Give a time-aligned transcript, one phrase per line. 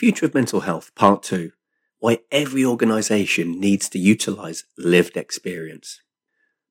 [0.00, 1.52] Future of Mental Health, Part 2
[1.98, 6.00] Why Every Organization Needs to Utilize Lived Experience.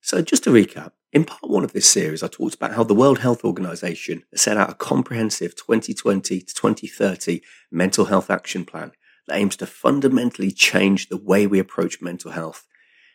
[0.01, 2.95] So, just to recap, in part one of this series, I talked about how the
[2.95, 8.93] World Health Organization set out a comprehensive 2020 to 2030 mental health action plan
[9.27, 12.65] that aims to fundamentally change the way we approach mental health,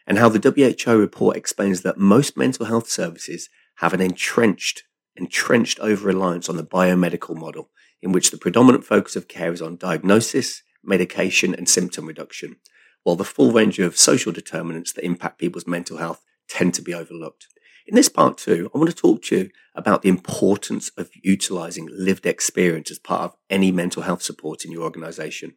[0.07, 4.85] and how the WHO report explains that most mental health services have an entrenched,
[5.17, 7.69] entrenched over reliance on the biomedical model
[8.05, 12.57] in which the predominant focus of care is on diagnosis, medication, and symptom reduction,
[13.03, 16.93] while the full range of social determinants that impact people's mental health tend to be
[16.93, 17.47] overlooked.
[17.87, 21.89] In this part two, I want to talk to you about the importance of utilizing
[21.91, 25.55] lived experience as part of any mental health support in your organization.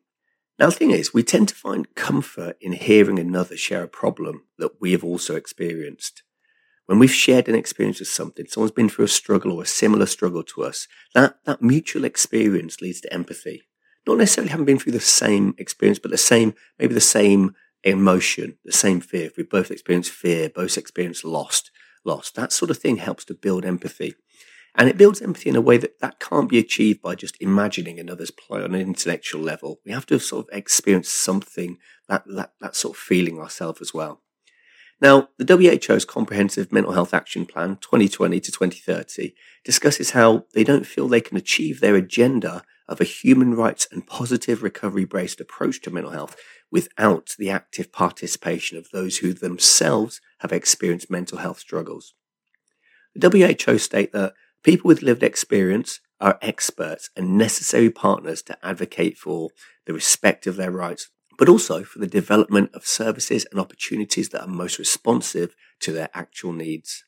[0.58, 4.44] Now, the thing is, we tend to find comfort in hearing another share a problem
[4.58, 6.24] that we have also experienced.
[6.88, 10.06] When we've shared an experience with something, someone's been through a struggle or a similar
[10.06, 13.64] struggle to us, that, that mutual experience leads to empathy.
[14.08, 18.58] Not necessarily having been through the same experience, but the same, maybe the same emotion,
[18.64, 19.26] the same fear.
[19.26, 21.72] If we both experience fear, both experience lost,
[22.06, 24.16] lost, that sort of thing helps to build empathy.
[24.74, 28.00] And it builds empathy in a way that that can't be achieved by just imagining
[28.00, 29.82] another's plight on an intellectual level.
[29.86, 33.94] We have to sort of experience something, that, that, that sort of feeling ourselves as
[33.94, 34.22] well.
[35.00, 40.88] Now, the WHO's Comprehensive Mental Health Action Plan 2020 to 2030 discusses how they don't
[40.88, 45.82] feel they can achieve their agenda of a human rights and positive recovery based approach
[45.82, 46.36] to mental health
[46.72, 52.16] without the active participation of those who themselves have experienced mental health struggles.
[53.14, 59.18] The WHO state that people with lived experience are experts and necessary partners to advocate
[59.18, 59.50] for
[59.86, 64.42] the respect of their rights but also for the development of services and opportunities that
[64.42, 67.04] are most responsive to their actual needs.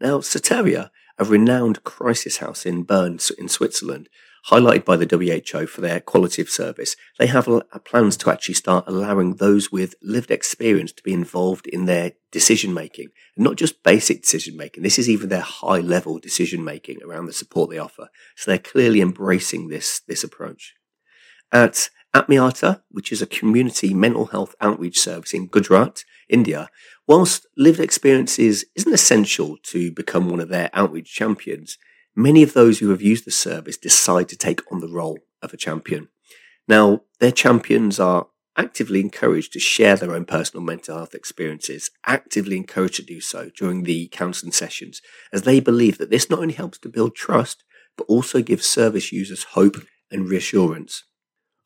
[0.00, 4.08] Now, Soteria, a renowned crisis house in Bern in Switzerland,
[4.50, 8.54] highlighted by the WHO for their quality of service, they have uh, plans to actually
[8.54, 13.82] start allowing those with lived experience to be involved in their decision making, not just
[13.82, 14.82] basic decision making.
[14.82, 18.08] This is even their high level decision making around the support they offer.
[18.36, 20.74] So they're clearly embracing this, this approach.
[21.50, 26.70] At Atmiyata, which is a community mental health outreach service in Gujarat, India,
[27.08, 31.76] whilst lived experiences isn't essential to become one of their outreach champions,
[32.14, 35.52] many of those who have used the service decide to take on the role of
[35.52, 36.08] a champion.
[36.68, 42.56] Now, their champions are actively encouraged to share their own personal mental health experiences, actively
[42.56, 45.02] encouraged to do so during the counseling sessions,
[45.32, 47.64] as they believe that this not only helps to build trust,
[47.96, 49.76] but also gives service users hope
[50.12, 51.02] and reassurance.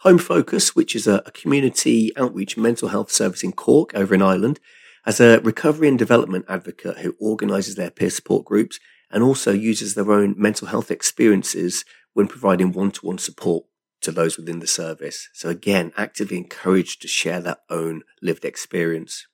[0.03, 4.23] Home Focus, which is a, a community outreach mental health service in Cork over in
[4.23, 4.61] Ireland,
[5.05, 8.79] as a recovery and development advocate who organises their peer support groups
[9.11, 13.65] and also uses their own mental health experiences when providing one to one support
[14.01, 15.29] to those within the service.
[15.33, 19.27] So again, actively encouraged to share their own lived experience.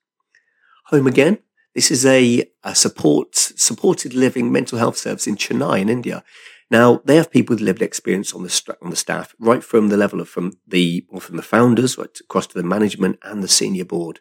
[0.85, 1.39] Home Again.
[1.75, 6.23] This is a, a support, supported living mental health service in Chennai in India.
[6.71, 9.97] Now they have people with lived experience on the on the staff, right from the
[9.97, 13.47] level of from the well, from the founders right across to the management and the
[13.47, 14.19] senior board,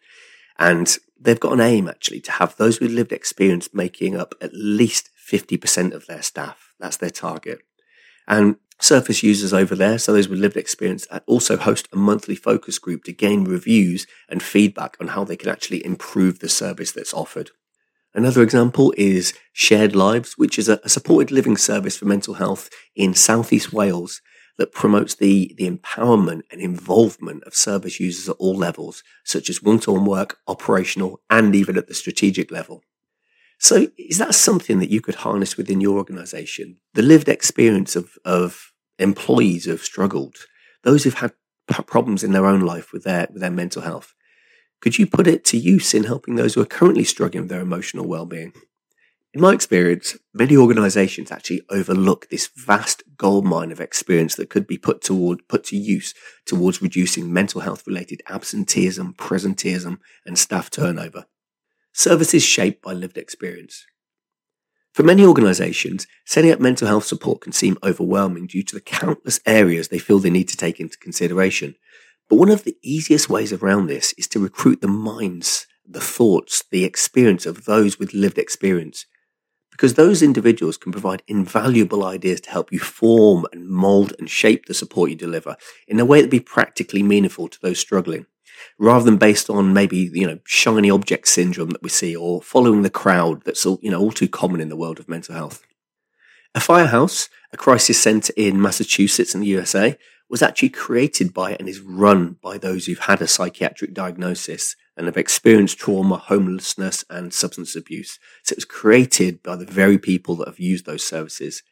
[0.59, 4.53] and they've got an aim actually to have those with lived experience making up at
[4.53, 6.75] least fifty percent of their staff.
[6.79, 7.61] That's their target,
[8.29, 12.35] and surface users over there, so those with lived experience, uh, also host a monthly
[12.35, 16.93] focus group to gain reviews and feedback on how they can actually improve the service
[16.93, 17.53] that's offered.
[18.15, 23.13] Another example is Shared Lives, which is a, supported living service for mental health in
[23.13, 24.23] Southeast Wales
[24.57, 29.65] that promotes the, the empowerment and involvement of service users at all levels, such as
[29.65, 32.85] one-to-one work, operational, and even at the strategic level.
[33.59, 36.77] So is that something that you could harness within your organization?
[36.93, 40.37] The lived experience of, of employees who have struggled,
[40.85, 41.33] those who've had
[41.87, 44.15] problems in their own life with their, with their mental health.
[44.85, 47.63] Could you put it to use in helping those who are currently struggling with their
[47.63, 48.53] emotional well-being?
[49.33, 54.77] In my experience, many organizations actually overlook this vast goldmine of experience that could be
[54.77, 56.13] put toward, put to use
[56.45, 61.25] towards reducing mental health related absenteeism, presenteeism, and staff turnover.
[61.95, 63.87] Services shaped by lived experience.
[64.93, 69.41] For many organizations, setting up mental health support can seem overwhelming due to the countless
[69.47, 71.75] areas they feel they need to take into consideration,
[72.29, 76.65] but one of the easiest ways around this is to recruit the minds, the thoughts,
[76.71, 79.07] the experience of those with lived experience.
[79.71, 84.67] Because those individuals can provide invaluable ideas to help you form and mold and shape
[84.67, 85.57] the support you deliver
[85.89, 88.27] in a way that be practically meaningful to those struggling,
[88.79, 92.83] rather than based on maybe, you know, shiny object syndrome that we see or following
[92.83, 95.67] the crowd that's all, you know, all too common in the world of mental health.
[96.57, 99.99] Afiya House, a crisis center in Massachusetts in the USA,
[100.29, 105.07] was actually created by and is run by those who've had a psychiatric diagnosis and
[105.07, 108.19] have experienced trauma, homelessness, and substance abuse.
[108.43, 111.63] So it was created by the very people that have used those services.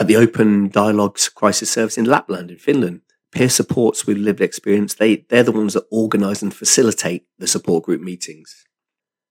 [0.00, 3.02] At the Open Dialogues Crisis Service in Lapland in Finland,
[3.32, 7.84] peer supports with lived experience, they, they're the ones that organize and facilitate the support
[7.84, 8.64] group meetings.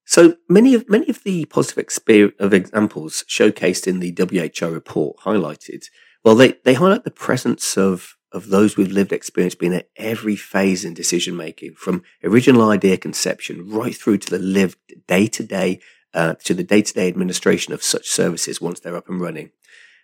[0.05, 5.17] So many of many of the positive experience of examples showcased in the WHO report
[5.25, 5.85] highlighted,
[6.23, 10.35] well, they, they highlight the presence of of those with lived experience being at every
[10.35, 14.77] phase in decision making, from original idea conception right through to the lived
[15.07, 15.79] day to day
[16.13, 19.51] to the day to day administration of such services once they're up and running.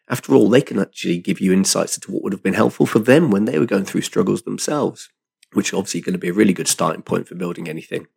[0.09, 2.99] After all, they can actually give you insights into what would have been helpful for
[2.99, 5.09] them when they were going through struggles themselves,
[5.53, 8.07] which is obviously going to be a really good starting point for building anything.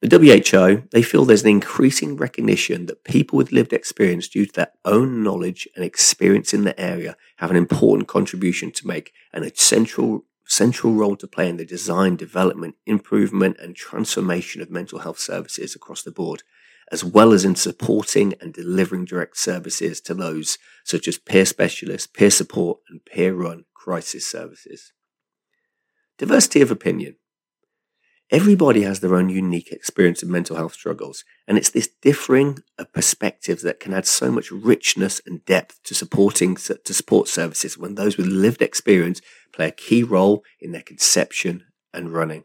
[0.00, 4.52] The WHO, they feel there's an increasing recognition that people with lived experience due to
[4.52, 9.44] their own knowledge and experience in the area have an important contribution to make and
[9.44, 14.98] a central central role to play in the design, development, improvement and transformation of mental
[14.98, 16.42] health services across the board,
[16.92, 22.06] as well as in supporting and delivering direct services to those such as peer specialists,
[22.06, 24.92] peer support and peer run crisis services.
[26.18, 27.16] Diversity of opinion.
[28.30, 32.92] Everybody has their own unique experience of mental health struggles, and it's this differing of
[32.92, 37.94] perspectives that can add so much richness and depth to supporting to support services when
[37.94, 39.20] those with lived experience
[39.52, 42.44] play a key role in their conception and running.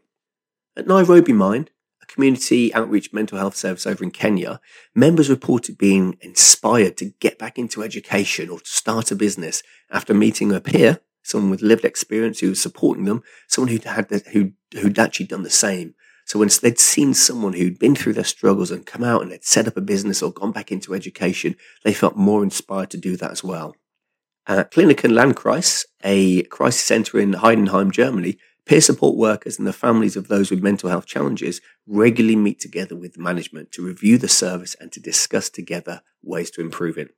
[0.76, 1.70] At Nairobi Mind,
[2.02, 4.60] a community outreach mental health service over in Kenya,
[4.94, 10.12] members reported being inspired to get back into education or to start a business after
[10.12, 14.18] meeting a peer someone with lived experience who was supporting them, someone who'd had the,
[14.32, 15.94] who who'd actually done the same.
[16.24, 19.44] So when they'd seen someone who'd been through their struggles and come out and had
[19.44, 23.16] set up a business or gone back into education, they felt more inspired to do
[23.16, 23.74] that as well.
[24.46, 30.16] At Kliniken Landkreis, a crisis centre in Heidenheim, Germany, peer support workers and the families
[30.16, 34.76] of those with mental health challenges regularly meet together with management to review the service
[34.80, 37.14] and to discuss together ways to improve it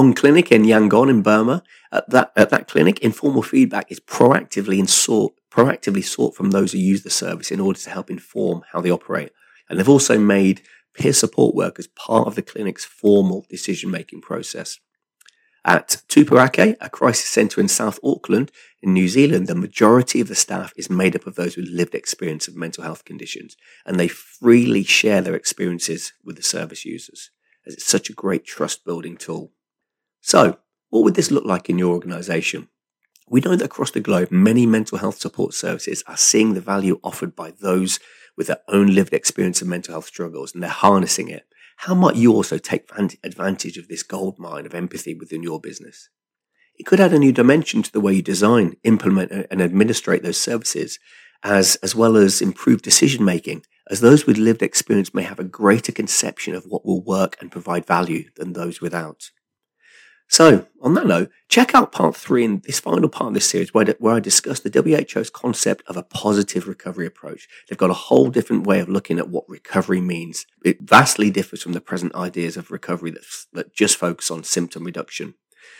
[0.00, 1.62] on clinic in Yangon in Burma.
[1.92, 6.78] At that, at that clinic, informal feedback is proactively sought, proactively sought from those who
[6.78, 9.30] use the service in order to help inform how they operate.
[9.68, 10.62] And they've also made
[10.94, 14.78] peer support workers part of the clinic's formal decision making process.
[15.66, 18.50] At Tupu Ake, a crisis centre in South Auckland
[18.80, 21.94] in New Zealand, the majority of the staff is made up of those with lived
[21.94, 23.54] experience of mental health conditions,
[23.84, 27.30] and they freely share their experiences with the service users,
[27.66, 29.52] as it's such a great trust building tool.
[30.20, 30.58] So,
[30.90, 32.68] what would this look like in your organization?
[33.28, 36.98] We know that across the globe, many mental health support services are seeing the value
[37.04, 38.00] offered by those
[38.36, 41.46] with their own lived experience of mental health struggles and they're harnessing it.
[41.78, 42.90] How might you also take
[43.22, 46.08] advantage of this gold mine of empathy within your business?
[46.76, 50.40] It could add a new dimension to the way you design, implement, and administrate those
[50.40, 50.98] services,
[51.42, 55.44] as, as well as improve decision making, as those with lived experience may have a
[55.44, 59.30] greater conception of what will work and provide value than those without.
[60.30, 63.74] So, on that note, check out part three in this final part of this series
[63.74, 67.48] where, where I discuss the WHO's concept of a positive recovery approach.
[67.68, 70.46] They've got a whole different way of looking at what recovery means.
[70.64, 73.24] It vastly differs from the present ideas of recovery that,
[73.54, 75.34] that just focus on symptom reduction.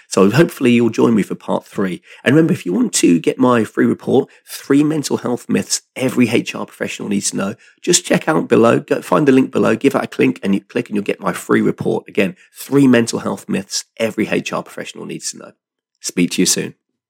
[0.09, 2.03] So hopefully you'll join me for part three.
[2.25, 6.27] And remember, if you want to get my free report, three mental health myths every
[6.27, 9.93] HR professional needs to know, just check out below, go find the link below, give
[9.93, 12.09] that a click and you click and you'll get my free report.
[12.09, 15.53] Again, three mental health myths every HR professional needs to know.
[16.01, 16.75] Speak to you soon.